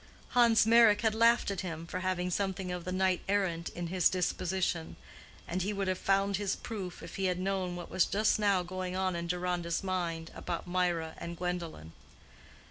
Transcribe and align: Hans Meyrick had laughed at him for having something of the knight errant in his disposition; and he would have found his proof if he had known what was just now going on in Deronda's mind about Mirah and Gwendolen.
Hans 0.29 0.65
Meyrick 0.65 1.01
had 1.01 1.13
laughed 1.13 1.51
at 1.51 1.61
him 1.61 1.85
for 1.85 1.99
having 1.99 2.31
something 2.31 2.71
of 2.71 2.85
the 2.85 2.91
knight 2.91 3.21
errant 3.29 3.69
in 3.69 3.85
his 3.85 4.09
disposition; 4.09 4.95
and 5.47 5.61
he 5.61 5.73
would 5.73 5.87
have 5.87 5.99
found 5.99 6.37
his 6.37 6.55
proof 6.55 7.03
if 7.03 7.17
he 7.17 7.25
had 7.25 7.37
known 7.37 7.75
what 7.75 7.91
was 7.91 8.05
just 8.07 8.39
now 8.39 8.63
going 8.63 8.95
on 8.95 9.15
in 9.15 9.27
Deronda's 9.27 9.83
mind 9.83 10.31
about 10.33 10.65
Mirah 10.65 11.13
and 11.19 11.37
Gwendolen. 11.37 11.91